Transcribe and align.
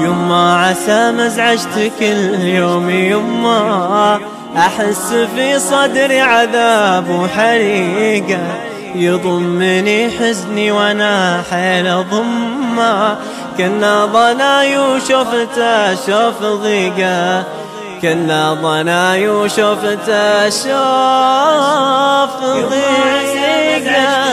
يما 0.00 0.56
عسى 0.56 1.12
مزعجتك 1.12 2.00
اليوم 2.00 2.90
يما. 2.90 4.20
أحس 4.56 5.14
في 5.36 5.58
صدري 5.58 6.20
عذاب 6.20 7.10
وحريقة. 7.10 8.40
يضمني 8.94 10.10
حزني 10.10 10.72
وأنا 10.72 11.42
حيل 11.50 12.04
ضمه 12.10 13.16
كنا 13.58 14.04
ضناي 14.04 14.78
وشفته 14.78 15.94
شوف 15.94 16.42
ضيقة. 16.42 17.44
كنا 18.02 18.54
ضناي 18.54 19.28
وشفته 19.28 20.48
شوف 20.48 20.72
ضيقة. 22.70 24.31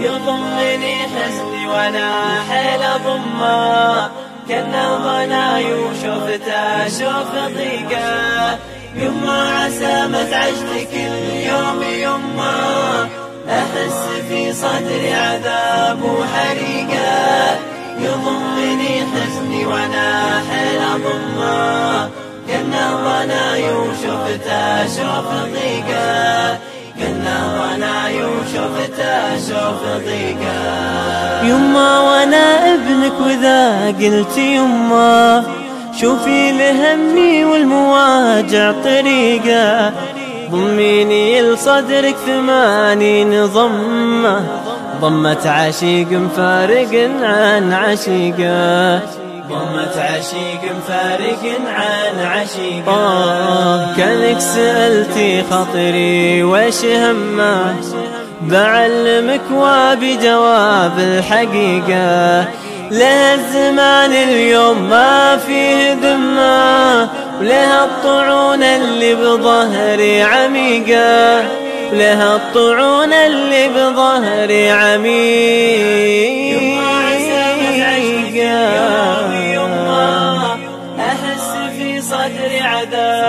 يضمني 0.00 0.94
حزني 0.94 1.66
وأنا 1.68 2.10
حيل 2.50 2.80
ضمه. 3.04 4.10
كنا 4.48 4.96
ضناي 4.96 5.74
وشفته 5.74 6.88
شوف 6.88 7.32
ضيقة. 7.56 8.58
يما 8.96 9.58
عسى 9.58 10.06
مزعجتك 10.06 10.92
اليوم 10.92 11.82
يما 11.82 13.08
أحس 13.48 14.08
في 14.28 14.52
صدري 14.52 15.14
عذاب 15.14 16.02
وحريقة. 16.02 17.58
يضمني 17.98 19.00
حزني 19.00 19.66
وأنا 19.66 20.42
حيل 20.50 20.80
ضمه. 21.04 22.10
كنا 22.48 22.96
ضناي 22.96 23.74
وشفته 23.74 24.86
شوف 24.86 25.28
ضيقة. 25.52 26.58
شوف 29.48 29.82
ضيقة. 30.06 30.58
يما 31.42 32.00
وأنا 32.00 32.74
ابنك 32.74 33.12
وذا 33.26 33.86
قلت 33.86 34.38
يما 34.38 35.44
شوفي 36.00 36.52
لهمي 36.52 37.44
والمواجع 37.44 38.72
طريقة. 38.84 39.92
ضميني 40.50 41.42
لصدرك 41.42 42.16
ثمانين 42.26 43.46
ضمة 43.46 44.40
ضمة 45.00 45.50
عشيق 45.50 46.08
مفارق 46.12 47.10
عن 47.22 47.72
عشيقة. 47.72 49.00
ضمة 49.48 50.02
عشيق 50.02 50.60
مفارق 50.76 51.60
عن 51.66 52.26
عشيقة 52.26 52.92
آه 52.92 53.96
كانك 53.96 54.40
سألتي 54.40 55.42
خطري 55.50 56.42
وش 56.42 56.84
همه؟ 56.84 57.74
بعلمك 58.42 59.40
وبجواب 59.52 60.98
الحقيقة. 60.98 62.40
له 62.90 63.34
الزمان 63.34 64.12
اليوم 64.12 64.90
ما 64.90 65.36
فيه 65.36 65.92
دمه 65.92 67.08
ولها 67.40 67.84
الطعون 67.84 68.62
اللي 68.62 69.14
بظهري 69.14 70.22
عميقة. 70.22 71.42
ولها 71.92 72.36
الطعون 72.36 73.12
اللي 73.12 73.68
بظهري 73.68 74.70
عميقة. 74.70 75.98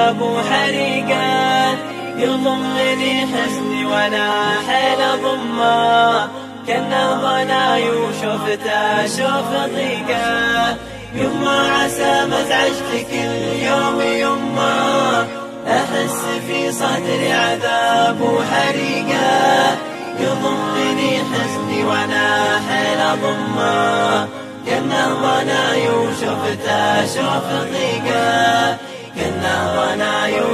عذاب 0.10 0.22
وحريقة 0.22 1.72
يضمني 2.18 3.28
حزني 3.28 3.86
وأنا 3.86 4.32
حيل 4.68 4.98
ضمة. 5.24 6.28
كنا 6.68 7.14
ضناي 7.14 7.90
وشفته 7.90 9.06
شوف 9.06 9.50
ضيقة. 9.76 10.78
يما 11.16 11.70
عسى 11.72 12.26
مزعجتك 12.26 13.08
اليوم 13.12 14.02
يما. 14.02 15.28
أحس 15.68 16.22
في 16.48 16.72
صدري 16.72 17.34
عذاب 17.34 18.22
وحريقة 18.22 19.78
يضمني 20.20 21.18
حزني 21.18 21.84
وأنا 21.84 22.60
حيل 22.70 23.22
ضمة. 23.22 24.28
كنا 24.66 25.08
ضناي 25.22 25.90
وشفته 25.90 27.06
شوف 27.06 27.46
ضيقة. 27.72 28.89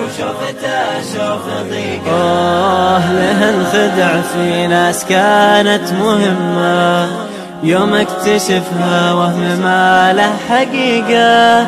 وشفته 0.05 1.01
شوف 1.13 1.69
ضيقة. 1.71 2.11
آه 2.11 3.13
لها 3.13 3.49
انخدع 3.49 4.21
في 4.21 4.67
ناس 4.67 5.05
كانت 5.05 5.93
مهمة. 5.93 7.07
يوم 7.63 7.93
اكتشفها 7.93 9.13
وهم 9.13 9.59
ما 9.63 10.13
له 10.13 10.33
حقيقة. 10.49 11.67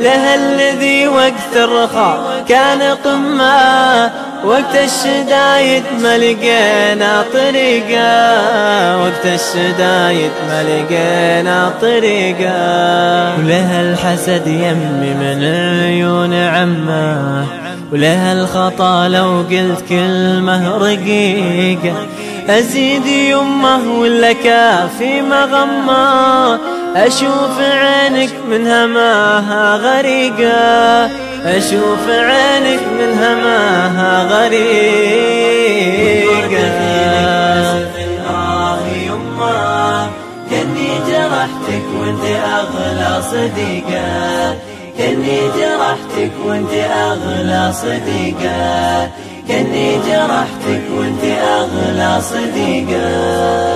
لها 0.00 0.34
الذي 0.34 1.08
وقت 1.08 1.56
الرخاء 1.56 2.44
كان 2.48 2.96
قمة. 3.04 4.27
وقت 4.44 4.74
الشدايد 4.74 5.82
ما 6.02 6.18
لقينا 6.18 7.24
طريقة 7.32 8.98
وقت 9.02 9.26
الشدايد 9.26 10.30
ما 10.48 10.62
لقينا 10.62 11.72
طريقة. 11.80 13.38
ولها 13.38 13.82
الحسد 13.82 14.46
يمي 14.46 15.14
من 15.14 15.44
عيون 15.84 16.34
عمة 16.34 17.44
ولها 17.92 18.32
الخطأ 18.32 19.08
لو 19.08 19.44
قلت 19.50 19.84
كلمة 19.88 20.76
رقيقة. 20.76 22.06
أزيد 22.48 23.06
يمه 23.06 24.00
ولا 24.00 24.32
كافي 24.32 25.22
مغمة 25.22 26.54
أشوف 26.96 27.60
عينك 27.60 28.30
من 28.50 28.66
هماها 28.66 29.76
غريقة. 29.76 31.27
أشوف 31.56 32.08
عينك 32.08 32.82
من 32.98 33.10
هماها 33.18 34.22
غريقة. 34.24 34.88
يما 39.06 40.10
كني 40.50 40.90
جرحتك 41.08 41.86
وأنت 42.00 42.24
أغلى 42.58 43.12
صديقة. 43.30 44.56
كني 44.98 45.40
جرحتك 45.58 46.32
وأنت 46.46 46.72
أغلى 47.10 47.72
صديقة. 47.72 49.10
كني 49.48 49.88
جرحتك 50.08 50.84
وأنت 50.96 51.24
أغلى 51.24 52.20
صديقة. 52.20 53.67